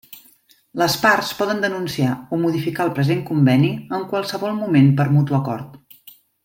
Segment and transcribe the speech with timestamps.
[0.81, 5.81] Les parts poden denunciar o modificar el present conveni en qualsevol moment per mutu acord.